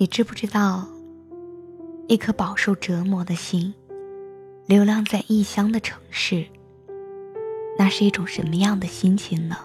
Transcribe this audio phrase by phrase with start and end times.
[0.00, 0.86] 你知不知道，
[2.06, 3.74] 一颗饱受折磨的心，
[4.64, 6.46] 流浪在异乡的城市，
[7.76, 9.56] 那是一种什么样的心情呢？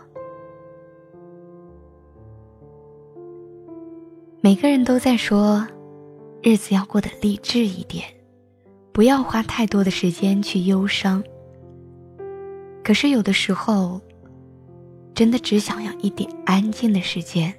[4.41, 5.67] 每个人都在说，
[6.41, 8.03] 日子要过得励志一点，
[8.91, 11.23] 不要花太多的时间去忧伤。
[12.83, 14.01] 可是有的时候，
[15.13, 17.53] 真的只想要一点安静的时间。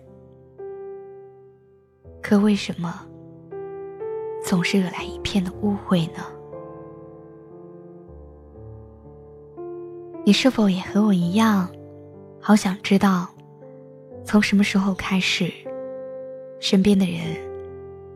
[2.24, 3.04] 可为什么
[4.42, 6.24] 总是惹来一片的误会呢？
[10.24, 11.68] 你是否也和我一样，
[12.40, 13.28] 好想知道，
[14.24, 15.52] 从什么时候开始，
[16.60, 17.36] 身边的人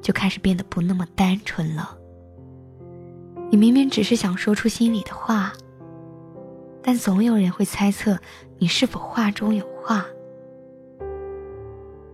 [0.01, 1.95] 就开始变得不那么单纯了？
[3.51, 5.53] 你明明只是想说出心里的话，
[6.83, 8.19] 但总有人会猜测
[8.57, 10.07] 你是否话中有话。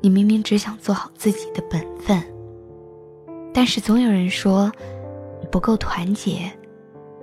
[0.05, 2.23] 你明明只想做好自己的本分，
[3.55, 4.71] 但是总有人说
[5.41, 6.53] 你不够团结，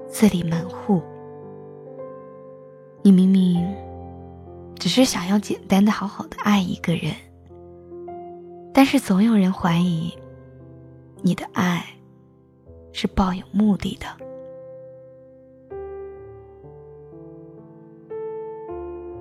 [0.07, 0.99] 自立门户。
[3.03, 3.63] 你明明
[4.79, 7.13] 只是想要简单的好好的爱一个人，
[8.73, 10.11] 但是总有人怀疑
[11.21, 11.85] 你的爱
[12.93, 14.07] 是抱有目的的，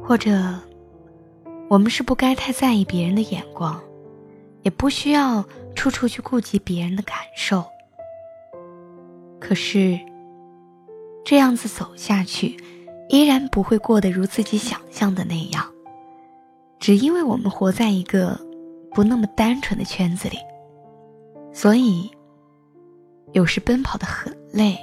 [0.02, 0.32] 或者。
[1.70, 3.80] 我们是不该太在意别人的眼光，
[4.62, 5.44] 也不需要
[5.76, 7.64] 处处去顾及别人的感受。
[9.38, 9.96] 可是，
[11.24, 12.56] 这样子走下去，
[13.08, 15.64] 依然不会过得如自己想象的那样。
[16.80, 18.40] 只因为我们活在一个
[18.92, 20.38] 不那么单纯的圈子里，
[21.52, 22.10] 所以
[23.30, 24.76] 有时奔跑的很累，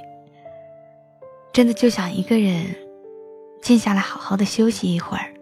[1.52, 2.64] 真的就想一个人
[3.60, 5.34] 静下来，好好的休息一会儿。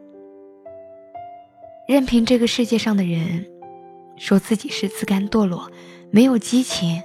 [1.87, 3.47] 任凭这个世界上的人
[4.17, 5.71] 说自己是自甘堕落、
[6.11, 7.01] 没有激情，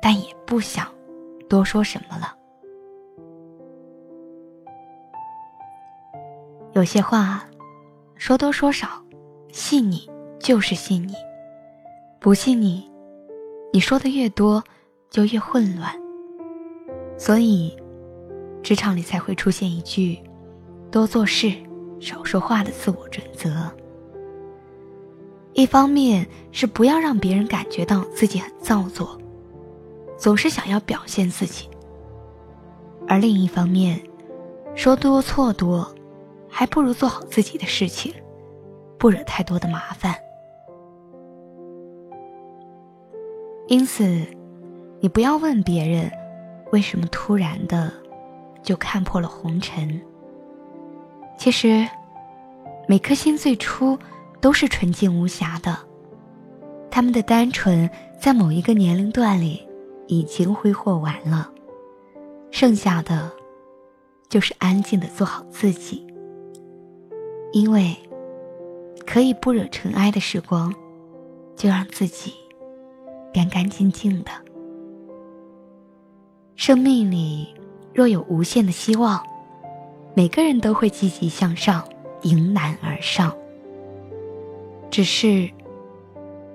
[0.00, 0.86] 但也不想
[1.48, 2.34] 多说什么了。
[6.72, 7.44] 有些话
[8.16, 8.88] 说多说少，
[9.52, 10.08] 信你
[10.40, 11.12] 就是信你；
[12.18, 12.90] 不信你，
[13.72, 14.64] 你说的越多
[15.10, 15.94] 就越混乱。
[17.18, 17.76] 所以，
[18.62, 20.18] 职场里才会出现一句
[20.90, 21.52] “多做事”。
[22.00, 23.50] 少说话的自我准则，
[25.52, 29.18] 一方面是不要让别人感觉到自己很造作，
[30.18, 31.68] 总是想要表现自己；
[33.08, 34.00] 而另一方面，
[34.74, 35.88] 说多错多，
[36.48, 38.12] 还不如做好自己的事情，
[38.98, 40.14] 不惹太多的麻烦。
[43.66, 44.04] 因此，
[45.00, 46.10] 你不要问别人
[46.72, 47.90] 为什么突然的
[48.62, 50.00] 就看破了红尘。
[51.36, 51.86] 其实，
[52.88, 53.98] 每颗心最初
[54.40, 55.76] 都是纯净无瑕的，
[56.90, 59.66] 他们的单纯在某一个年龄段里
[60.06, 61.50] 已经挥霍完了，
[62.50, 63.30] 剩下的
[64.28, 66.06] 就是安静的做好自己。
[67.52, 67.94] 因为
[69.06, 70.74] 可以不惹尘埃的时光，
[71.54, 72.32] 就让自己
[73.32, 74.30] 干干净净的。
[76.56, 77.54] 生命里
[77.92, 79.22] 若有无限的希望。
[80.16, 81.86] 每个人都会积极向上，
[82.22, 83.36] 迎难而上。
[84.88, 85.50] 只是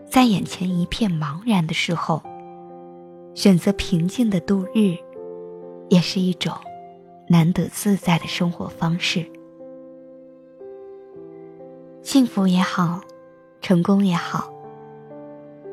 [0.10, 2.24] 在眼前一片茫然的时候，
[3.36, 4.96] 选择平静的度日，
[5.90, 6.54] 也是一种
[7.28, 9.26] 难得自在的生活方式。
[12.02, 13.02] 幸福也好，
[13.62, 14.50] 成功也好，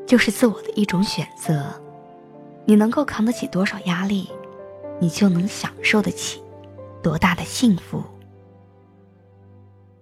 [0.05, 1.73] 就是自我的一种选择。
[2.65, 4.29] 你能够扛得起多少压力，
[4.99, 6.41] 你就能享受得起。
[7.07, 8.03] 多大的幸福，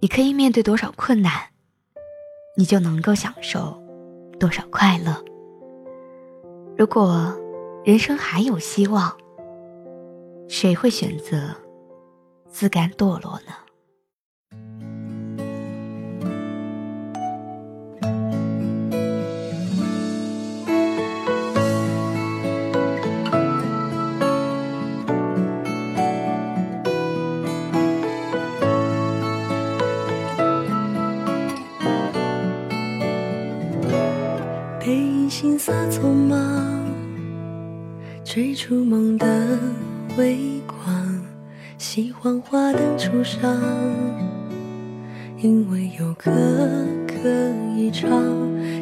[0.00, 1.30] 你可以面对多少困难，
[2.56, 3.80] 你就能够享受
[4.40, 5.24] 多少快乐。
[6.76, 7.32] 如果
[7.84, 9.16] 人生还有希望，
[10.48, 11.54] 谁会选择
[12.50, 13.52] 自甘堕落呢？
[35.38, 36.82] 金色匆忙，
[38.24, 39.58] 追逐梦的
[40.16, 41.22] 微光，
[41.76, 43.54] 喜欢花灯初上，
[45.36, 46.32] 因为有歌
[47.06, 47.28] 可
[47.76, 48.10] 以唱。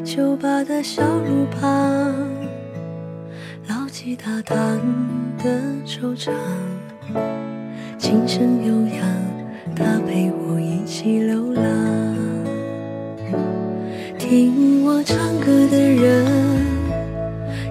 [0.04, 2.14] 酒吧的小路旁，
[3.68, 4.56] 老吉他弹
[5.36, 6.30] 的惆怅，
[7.98, 9.04] 琴声悠扬，
[9.74, 12.13] 他陪我一起流浪。
[14.26, 16.24] 听我唱歌的人，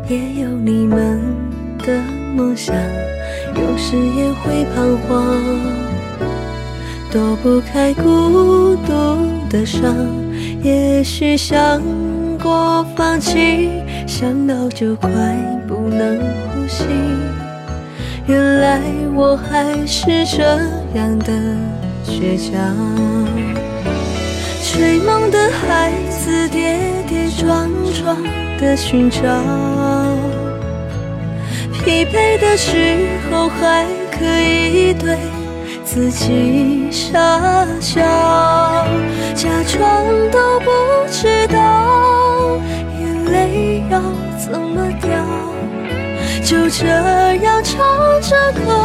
[0.07, 1.19] 也有你们
[1.79, 1.99] 的
[2.35, 2.75] 梦想，
[3.55, 5.35] 有时也会彷徨，
[7.11, 9.95] 躲不开孤独的伤。
[10.61, 11.81] 也许想
[12.39, 13.71] 过放弃，
[14.05, 15.09] 想到就快
[15.67, 16.85] 不能呼吸。
[18.27, 18.79] 原来
[19.15, 20.43] 我还是这
[20.93, 21.33] 样的
[22.05, 23.62] 倔强。
[24.75, 28.17] 追梦的孩子，跌跌撞撞
[28.59, 29.19] 的寻找，
[31.71, 35.15] 疲惫的时候还可以对
[35.85, 37.19] 自己傻
[37.79, 38.01] 笑，
[39.35, 40.71] 假装都不
[41.11, 42.57] 知道
[42.99, 44.01] 眼泪要
[44.43, 45.11] 怎么掉，
[46.43, 46.87] 就这
[47.43, 47.77] 样唱
[48.21, 48.82] 着歌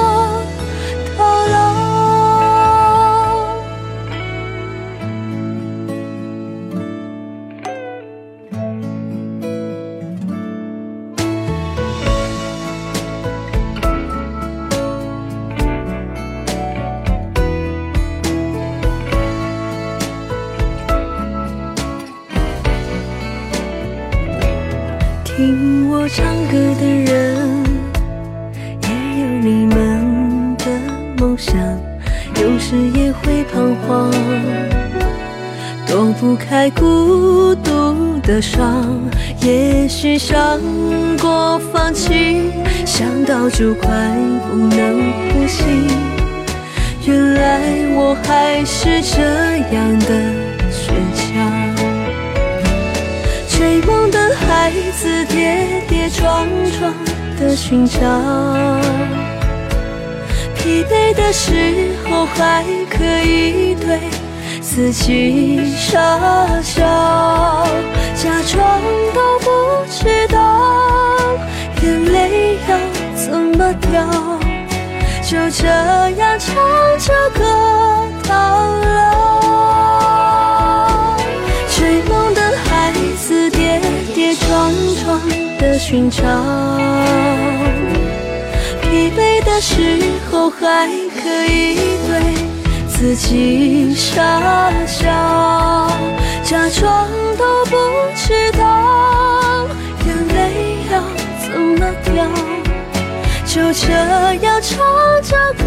[25.39, 27.65] 听我唱歌的人，
[28.83, 28.89] 也
[29.23, 30.65] 有你们的
[31.17, 31.55] 梦想，
[32.43, 34.11] 有时也会彷徨，
[35.87, 38.85] 躲不开孤独的伤。
[39.41, 40.61] 也许想
[41.23, 42.51] 过放弃，
[42.85, 43.93] 想到就快
[44.51, 45.63] 不能呼吸。
[47.07, 47.61] 原来
[47.95, 49.23] 我还是这
[49.73, 50.58] 样的
[57.59, 57.99] 寻找，
[60.55, 63.99] 疲惫的时候还可以对
[64.63, 65.99] 自己傻
[66.63, 66.81] 笑，
[68.15, 68.81] 假装
[69.13, 69.51] 都不
[69.91, 70.37] 知道
[71.83, 72.79] 眼泪要
[73.17, 74.07] 怎么掉，
[75.23, 76.55] 就这样唱
[77.01, 77.43] 着歌
[78.29, 78.33] 到
[78.95, 78.97] 老。
[81.77, 83.81] 追梦的孩子跌
[84.15, 84.73] 跌撞
[85.05, 85.21] 撞
[85.59, 86.23] 的寻找，
[88.89, 90.01] 疲惫的时
[90.31, 91.77] 候还可以
[92.07, 92.11] 对
[92.89, 95.07] 自己傻笑，
[96.43, 97.77] 假装都不
[98.17, 99.69] 知道
[100.07, 101.03] 眼泪要
[101.45, 102.27] 怎么掉，
[103.45, 103.93] 就这
[104.43, 104.79] 样唱
[105.23, 105.65] 着歌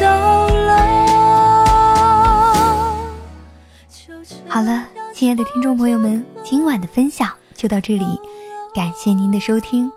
[0.00, 0.70] 到老。
[4.48, 7.28] 好了，亲爱的听众朋友们，今晚的分享。
[7.56, 8.06] 就到这里，
[8.74, 9.92] 感谢您的收听。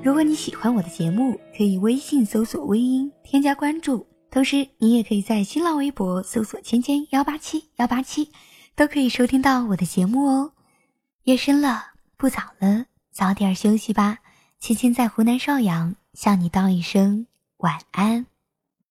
[0.00, 8.30] 如果你喜欢我的节目，可以微信搜索“微音”添加关注，同时你也可以在新浪微博搜索“芊芊幺八七幺八七”，
[8.74, 10.52] 都可以收听到我的节目哦。
[11.24, 11.82] 夜深了，
[12.16, 14.18] 不早了，早点休息吧。
[14.60, 17.26] 芊芊在湖南邵阳向你道一声
[17.58, 18.26] 晚安。